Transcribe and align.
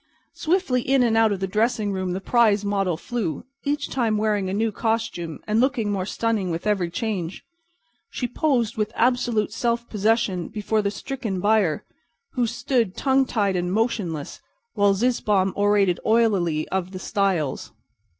Swiftly 0.33 0.81
in 0.81 1.03
and 1.03 1.15
out 1.15 1.31
of 1.31 1.41
the 1.41 1.45
dressing 1.45 1.91
room 1.91 2.13
the 2.13 2.19
prize 2.19 2.65
model 2.65 2.97
flew, 2.97 3.45
each 3.65 3.87
time 3.87 4.17
wearing 4.17 4.49
a 4.49 4.51
new 4.53 4.71
costume 4.71 5.37
and 5.45 5.59
looking 5.61 5.91
more 5.91 6.07
stunning 6.07 6.49
with 6.49 6.65
every 6.65 6.89
change. 6.89 7.43
She 8.09 8.27
posed 8.27 8.77
with 8.77 8.91
absolute 8.95 9.53
self 9.53 9.87
possession 9.89 10.47
before 10.47 10.81
the 10.81 10.89
stricken 10.89 11.39
buyer, 11.39 11.85
who 12.31 12.47
stood, 12.47 12.97
tongue 12.97 13.27
tied 13.27 13.55
and 13.55 13.71
motionless, 13.71 14.41
while 14.73 14.95
Zizzbaum 14.95 15.53
orated 15.55 15.99
oilily 16.03 16.67
of 16.69 16.93
the 16.93 16.97
styles. 16.99 17.71